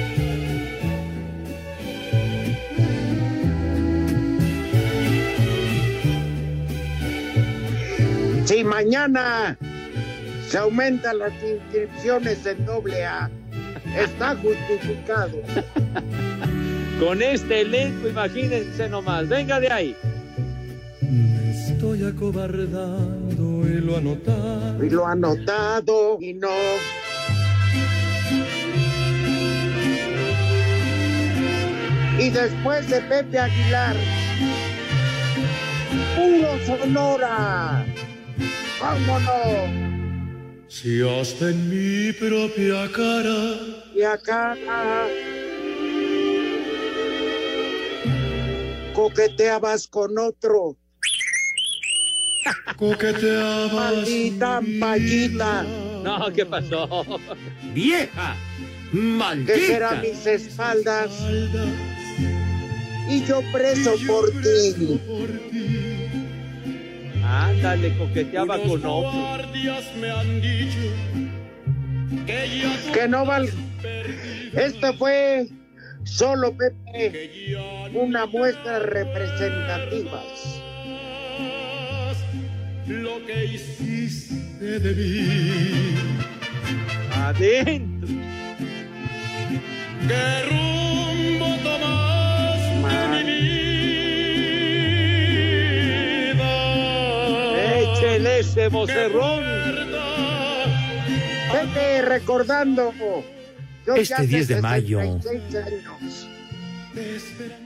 [8.44, 9.58] Si mañana
[10.48, 13.28] se aumentan las inscripciones en doble A,
[13.96, 15.42] está justificado.
[17.00, 19.28] Con este elenco, imagínense nomás.
[19.28, 19.96] Venga de ahí.
[21.76, 24.82] Estoy acobardado y lo anotado.
[24.82, 26.48] Y lo ha notado y no.
[32.18, 33.94] Y después de Pepe Aguilar,
[36.16, 37.84] puro Sonora.
[38.80, 40.66] ¿Cómo no?
[40.68, 43.54] Si hasta en mi propia cara
[43.94, 44.56] Y acá
[48.94, 50.78] coqueteabas con otro.
[52.76, 53.72] Coqueteabas.
[53.72, 55.64] Maldita payita.
[56.04, 57.20] No, ¿qué pasó?
[57.74, 58.36] ¡Vieja!
[59.46, 60.02] que será ¡Maldita!
[60.02, 61.10] mis espaldas
[63.08, 65.00] y yo preso por ti.
[67.24, 69.10] Ándale, coqueteaba Unos con otro.
[69.20, 70.78] guardias me han dicho
[72.26, 73.50] que ya Que no val.
[74.52, 75.48] Este fue
[76.04, 77.56] solo Pepe,
[77.92, 80.62] una muestra representativas.
[82.88, 85.94] Lo que hiciste de mí.
[87.12, 88.08] Adentro.
[90.06, 93.32] ¿Qué rumbo tomaste mi
[96.32, 96.52] vida?
[97.80, 99.44] Échele ese vocerrón.
[101.52, 102.92] Pepe recordando.
[103.86, 105.00] yo Este ya hace 10 de mayo.
[105.00, 106.28] 66 años,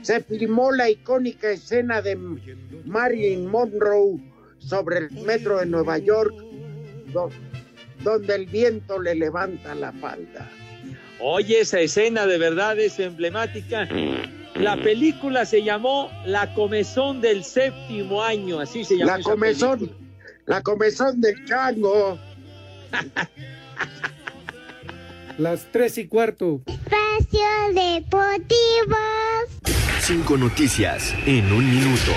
[0.01, 2.15] Se filmó la icónica escena de
[2.85, 4.30] Marilyn Monroe
[4.65, 6.33] sobre el metro de Nueva York,
[7.13, 7.29] do-
[8.03, 10.49] donde el viento le levanta la falda.
[11.19, 13.87] Oye, esa escena de verdad es emblemática.
[14.55, 19.17] La película se llamó La comezón del séptimo año, así se llama.
[19.17, 19.91] La comezón,
[20.45, 22.17] la comezón del chango.
[25.37, 26.61] Las tres y cuarto.
[26.67, 28.97] Espacio Deportivo.
[30.01, 32.11] Cinco noticias en un minuto.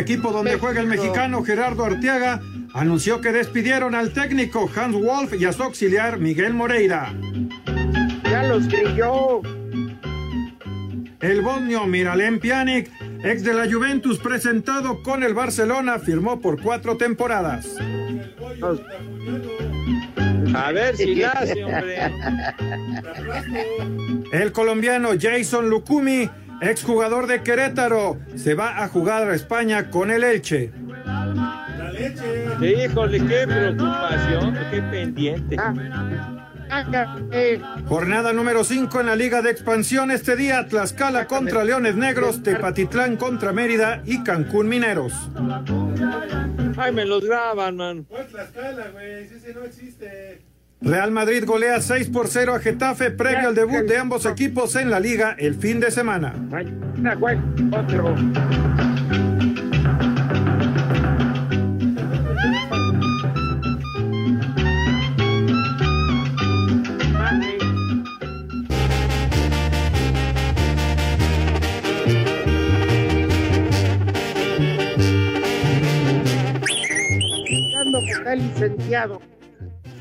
[0.00, 2.40] Equipo donde juega el mexicano Gerardo Arteaga,
[2.72, 7.14] anunció que despidieron al técnico Hans Wolf y a su auxiliar Miguel Moreira.
[8.24, 9.42] Ya los grilló.
[11.20, 12.90] El bosnio Miralem Pjanic,
[13.22, 17.66] ex de la Juventus presentado con el Barcelona, firmó por cuatro temporadas.
[20.54, 21.98] A ver si la hace, hombre.
[24.32, 26.30] El colombiano Jason Lucumi,
[26.60, 30.72] exjugador de Querétaro, se va a jugar a España con el Elche.
[32.60, 35.56] Híjole, qué preocupación, qué pendiente.
[36.68, 37.60] cállate.
[37.86, 40.10] Jornada número 5 en la Liga de Expansión.
[40.10, 45.12] Este día Tlaxcala contra Leones Negros, Tepatitlán contra Mérida y Cancún Mineros.
[46.76, 48.06] Ay, me los graban, man.
[50.82, 54.90] Real Madrid golea 6 por 0 a Getafe previo al debut de ambos equipos en
[54.90, 56.34] la liga el fin de semana.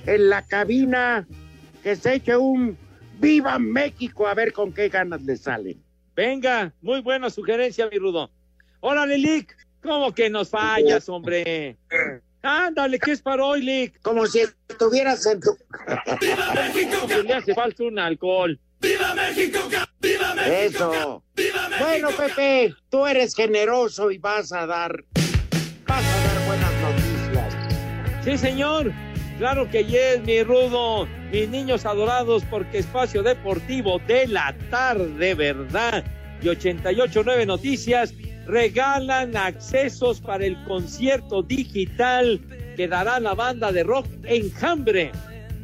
[0.05, 1.27] En la cabina
[1.83, 2.77] que se eche un
[3.19, 5.83] Viva México a ver con qué ganas le salen.
[6.15, 8.31] Venga, muy buena sugerencia, mi Rudo.
[8.79, 9.55] Órale, Lick.
[9.81, 11.77] ¿Cómo que nos fallas, hombre?
[12.41, 14.01] Ándale, ¿qué es para hoy, Lick?
[14.01, 15.57] Como si estuvieras en tu...
[16.21, 17.07] ¡Viva México!
[17.07, 18.59] Que le hace falta un alcohol.
[18.79, 19.59] ¡Viva México!
[19.99, 20.53] ¡Viva México!
[20.53, 21.23] Eso.
[21.79, 25.03] Bueno, Pepe, tú eres generoso y vas a dar...
[25.87, 28.23] Vas a dar buenas noticias.
[28.23, 28.93] Sí, señor.
[29.39, 31.07] Claro que yes, mi Rudo.
[31.31, 36.03] Mis niños adorados, porque Espacio Deportivo de la tarde, ¿verdad?
[36.41, 38.13] Y 88.9 Noticias
[38.45, 42.41] regalan accesos para el concierto digital
[42.75, 45.13] que dará la banda de rock Enjambre.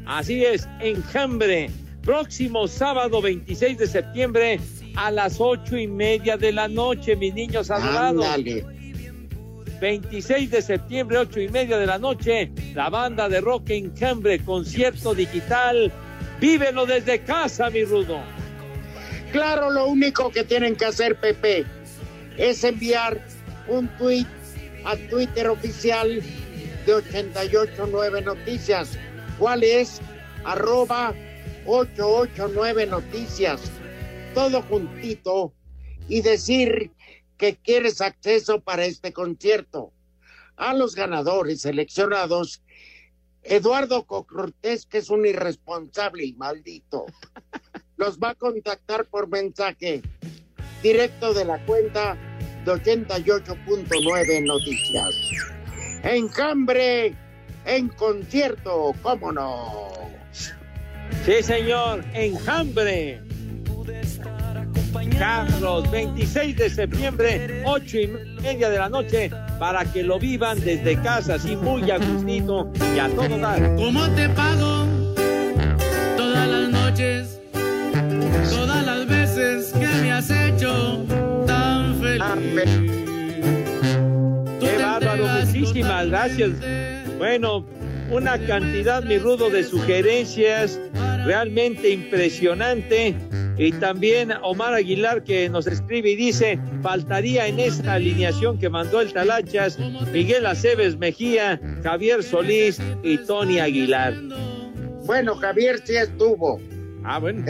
[0.05, 1.69] Así es, Enjambre.
[2.01, 4.59] Próximo sábado 26 de septiembre
[4.95, 8.26] a las ocho y media de la noche, mis niños adorados.
[9.80, 15.13] 26 de septiembre, ocho y media de la noche, la banda de rock Enjambre, concierto
[15.13, 15.91] digital.
[16.39, 18.21] Vívelo desde casa, mi Rudo.
[19.32, 21.65] Claro, lo único que tienen que hacer, Pepe,
[22.38, 23.19] es enviar
[23.67, 24.26] un tweet
[24.86, 26.21] a Twitter oficial
[26.86, 28.97] de 889 Noticias.
[29.39, 30.01] ¿Cuál es?
[30.43, 31.13] Arroba
[31.65, 33.61] 889 Noticias.
[34.34, 35.53] Todo juntito
[36.07, 36.91] y decir
[37.38, 39.92] que quieres acceso para este concierto.
[40.58, 42.62] A los ganadores seleccionados,
[43.44, 47.06] Eduardo Cortés, que es un irresponsable y maldito,
[47.98, 50.02] los va a contactar por mensaje
[50.82, 52.18] directo de la cuenta
[52.66, 55.16] de 88.9 Noticias.
[56.04, 57.16] Encambre
[57.66, 59.92] en concierto, ¿cómo no?
[61.26, 63.22] Sí, señor, Enjambre.
[65.18, 68.07] Carlos, 26 de septiembre, 8 y
[68.41, 72.99] media de la noche, para que lo vivan desde casa, así muy a gustito y
[72.99, 73.76] a todo dar.
[73.76, 74.86] ¿Cómo te pago
[76.18, 77.39] todas las noches,
[78.49, 81.05] todas las veces que me has hecho
[81.47, 82.91] tan feliz?
[84.59, 86.51] Qué bárbaro, muchísimas gracias.
[87.18, 87.66] Bueno,
[88.11, 90.80] una cantidad, mi rudo, de sugerencias
[91.26, 93.15] realmente impresionante.
[93.57, 98.99] Y también Omar Aguilar que nos escribe y dice, faltaría en esta alineación que mandó
[98.99, 99.80] el Talachas
[100.11, 104.13] Miguel Aceves Mejía, Javier Solís y Tony Aguilar.
[105.05, 106.59] Bueno, Javier sí estuvo.
[107.03, 107.45] Ah, bueno.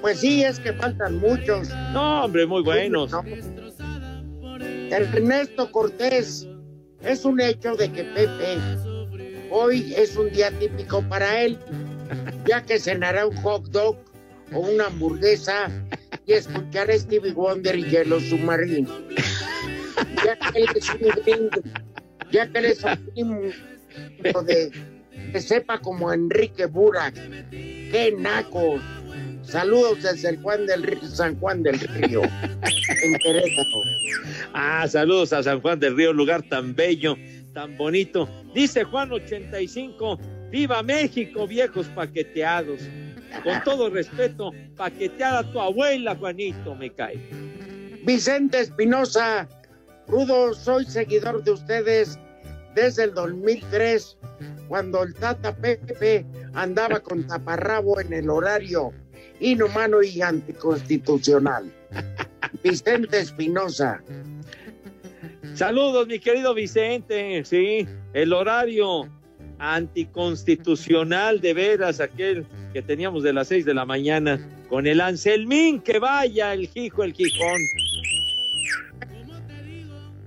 [0.00, 1.70] Pues sí, es que faltan muchos.
[1.92, 3.12] No, hombre, muy buenos.
[4.90, 6.46] Ernesto Cortés,
[7.02, 8.58] es un hecho de que Pepe
[9.50, 11.58] hoy es un día típico para él,
[12.46, 13.96] ya que cenará un hot dog
[14.52, 15.70] o una hamburguesa
[16.26, 18.88] y escuchar a Stevie Wonder y Hielo Submarino.
[20.24, 21.50] Ya que él es un
[22.30, 22.76] ya que él
[23.16, 23.52] un
[24.46, 24.70] de
[25.32, 27.14] que sepa como Enrique Burak.
[27.50, 28.78] ¡Qué naco!
[29.42, 33.16] Saludos desde Juan del Río, San Juan del Río, en.
[34.52, 37.16] Ah, saludos a San Juan del Río, lugar tan bello,
[37.52, 38.28] tan bonito.
[38.54, 40.20] Dice Juan 85,
[40.50, 42.80] viva México, viejos paqueteados.
[43.44, 47.18] Con todo respeto, paqueteada tu abuela, Juanito, me cae.
[48.04, 49.48] Vicente Espinosa,
[50.08, 52.18] Rudo, soy seguidor de ustedes
[52.74, 54.18] desde el 2003,
[54.68, 58.92] cuando el Tata Pepe andaba con taparrabo en el horario
[59.38, 61.72] inhumano y anticonstitucional.
[62.62, 64.02] Vicente Espinosa.
[65.54, 67.44] Saludos, mi querido Vicente.
[67.44, 69.08] Sí, el horario
[69.60, 75.80] anticonstitucional de veras, aquel que teníamos de las seis de la mañana, con el Anselmín,
[75.80, 77.60] que vaya el Gijo, el Gijón.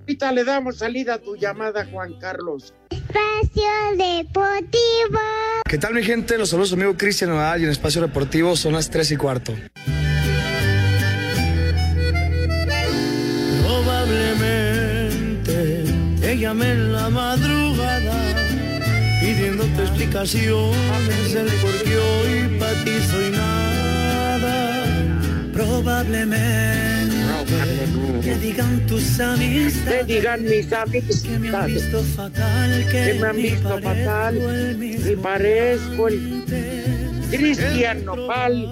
[0.01, 2.73] Ahorita le damos salida a tu llamada, Juan Carlos.
[2.89, 3.63] Espacio
[3.97, 5.19] Deportivo.
[5.67, 6.37] ¿Qué tal mi gente?
[6.37, 9.53] Los saludos amigo Cristian Nodal y en Espacio Deportivo son las 3 y cuarto.
[13.63, 15.85] Probablemente
[16.21, 17.52] te llamé en la madrugada
[19.93, 24.85] explicaciones del por qué hoy para ti soy nada.
[25.53, 27.15] Probablemente
[28.23, 33.13] que digan tus amistades, Que digan mis amigos que me han visto fatal, que, que
[33.19, 36.43] me han visto fatal y parezco el
[37.29, 38.71] Cristian Nopal.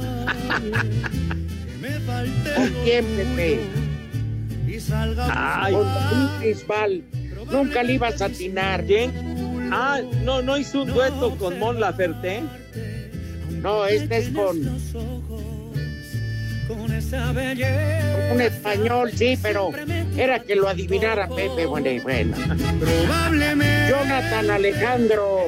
[4.79, 7.03] Salga Ay, Con Bisbal.
[7.51, 8.83] Nunca le ibas a atinar.
[8.83, 9.30] ¿quién?
[9.71, 12.43] Ah, no, no hizo un dueto con Mon Laferte.
[13.61, 14.57] No, este es con
[16.67, 18.33] con esa belleza.
[18.33, 19.71] un español, sí, pero
[20.17, 21.65] era que lo adivinara Pepe.
[21.65, 22.35] Bueno, y bueno.
[22.79, 25.47] Probablemente Jonathan Alejandro.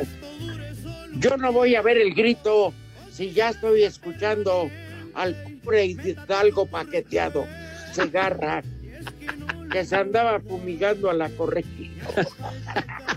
[1.15, 2.73] Yo no voy a ver el grito
[3.11, 4.69] si ya estoy escuchando
[5.13, 7.45] al pobre Hidalgo paqueteado,
[7.93, 8.63] Segarra,
[9.71, 12.03] que se andaba fumigando a la corregida.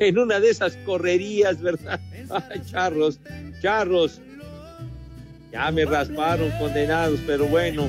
[0.00, 2.00] En una de esas correrías, ¿verdad?
[2.30, 3.20] Ay, charros,
[3.62, 4.20] charros.
[5.52, 7.88] Ya me rasparon, condenados, pero bueno.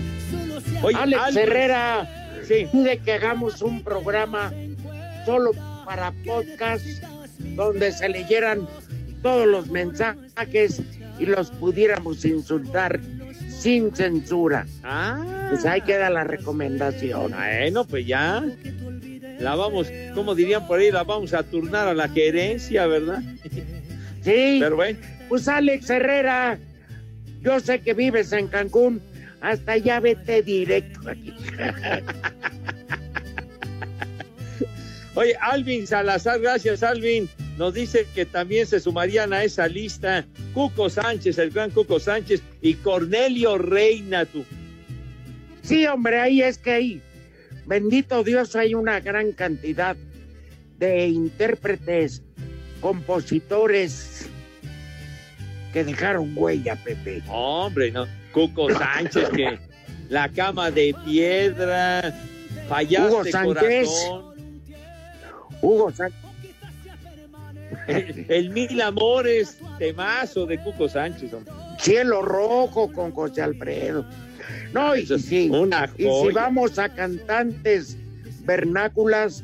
[0.83, 2.09] Oye, Alex Herrera
[2.47, 2.67] Sí.
[2.71, 4.51] pide que hagamos un programa
[5.25, 5.51] solo
[5.85, 6.83] para podcast
[7.55, 8.67] donde se leyeran
[9.21, 10.81] todos los mensajes
[11.19, 12.99] y los pudiéramos insultar
[13.47, 14.65] sin censura.
[14.83, 17.31] Ah, Pues ahí queda la recomendación.
[17.31, 18.43] bueno, pues ya.
[19.41, 23.21] La vamos, como dirían por ahí, la vamos a turnar a la gerencia, ¿verdad?
[24.23, 26.59] Sí, Pero bueno, pues Alex Herrera,
[27.41, 29.01] yo sé que vives en Cancún,
[29.41, 31.33] hasta allá vete directo aquí.
[35.15, 37.27] Oye, Alvin Salazar, gracias Alvin.
[37.57, 42.41] Nos dice que también se sumarían a esa lista Cuco Sánchez, el gran Cuco Sánchez
[42.61, 44.45] y Cornelio Reina, tú.
[45.63, 47.01] Sí, hombre, ahí es que ahí,
[47.65, 49.95] bendito Dios, hay una gran cantidad
[50.77, 52.23] de intérpretes,
[52.79, 54.29] compositores
[55.71, 57.21] que dejaron huella, Pepe.
[57.27, 58.05] Hombre, no.
[58.33, 59.59] Cuco Sánchez, que
[60.09, 62.13] la cama de piedra,
[62.67, 63.87] fallaste Hugo Sánchez.
[63.87, 64.35] corazón,
[65.61, 66.19] Hugo Sánchez.
[67.87, 71.53] el, el Mil Amores, temazo de Cuco Sánchez, hombre.
[71.79, 74.05] Cielo Rojo con José Alfredo.
[74.73, 77.97] No, y, sí, una y si vamos a cantantes
[78.43, 79.43] vernáculas,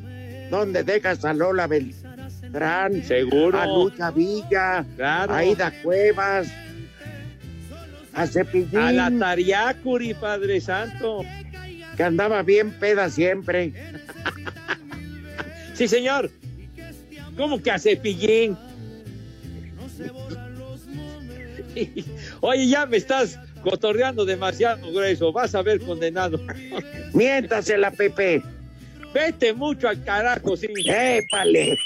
[0.49, 3.59] donde dejas a Lola Beltrán, Seguro.
[3.59, 5.33] a Lucha Villa, Claro.
[5.33, 6.47] a Ida Cuevas,
[8.13, 11.21] a Cepillín, A la Tariacuri, Padre Santo.
[11.95, 13.73] que andaba bien peda siempre.
[15.73, 16.31] Sí, señor.
[17.35, 18.57] ¿Cómo que a Cepillín?
[22.41, 23.39] Oye, ya me estás
[23.69, 25.31] cotorreando demasiado grueso.
[25.31, 26.39] Vas a ver, condenado.
[27.13, 28.41] Miéntasela, Pepe.
[29.13, 30.67] Vete mucho al carajo, sí.
[30.85, 31.77] ¡Épale!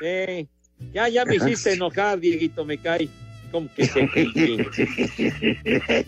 [0.00, 0.48] Sí.
[0.92, 3.08] Ya, ya me hiciste enojar, Dieguito, me cae.
[3.50, 4.66] ¿Cómo que Cepillín?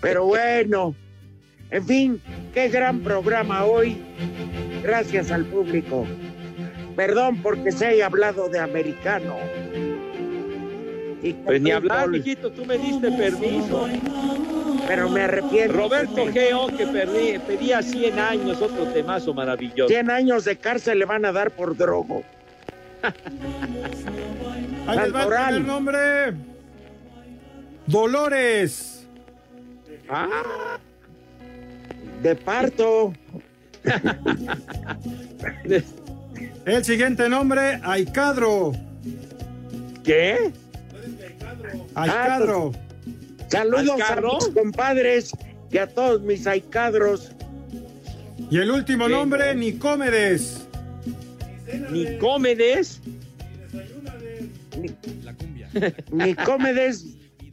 [0.00, 0.94] Pero bueno,
[1.70, 2.20] en fin,
[2.52, 3.96] qué gran programa hoy.
[4.82, 6.06] Gracias al público.
[6.94, 9.36] Perdón porque se haya hablado de americano.
[11.24, 13.88] Y Pues ni hablar, mijito, tú me diste permiso.
[14.86, 15.72] Pero me arrepiento.
[15.72, 19.88] Roberto Geo, que perdí, pedía 100 años, otro temazo maravilloso.
[19.88, 22.22] 100 años de cárcel le van a dar por drogo.
[24.86, 26.34] Ahí les va el nombre.
[27.86, 29.06] Dolores.
[30.10, 30.78] Ah,
[32.22, 33.14] de parto.
[36.66, 38.72] El siguiente nombre, Aicadro.
[40.02, 40.52] ¿Qué?
[41.94, 42.72] Aicadro.
[43.48, 45.32] Saludos a mis compadres
[45.70, 47.32] y a todos mis aicadros.
[48.50, 50.66] Y el último nombre, Nicómedes.
[51.90, 53.00] Nicómedes.
[56.12, 57.04] Ni cómedes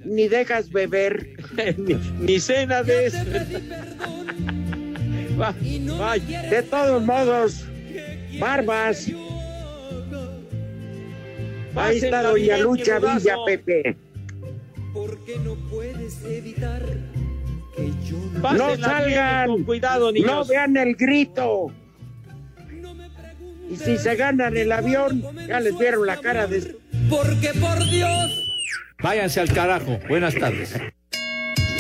[0.06, 1.28] ni dejas beber.
[1.78, 3.18] ni, ni cena de eso.
[5.40, 5.56] Va-
[5.98, 6.44] vaya.
[6.44, 7.66] De todos modos,
[8.40, 9.08] barbas.
[11.76, 13.00] Ahí está Doña Lucha.
[13.00, 13.96] Villa, Pepe.
[14.94, 16.84] Porque no puedes evitar
[17.76, 18.76] que yo no...
[18.78, 19.48] Salgan.
[19.48, 20.28] Con cuidado, niños.
[20.28, 21.72] No vean el grito.
[23.70, 26.76] Y si se ganan el avión, ya les vieron la cara de...
[27.10, 28.32] Porque por Dios...
[29.02, 29.98] Váyanse al carajo.
[30.10, 30.76] Buenas tardes.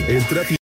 [0.08, 0.58] El tráfico.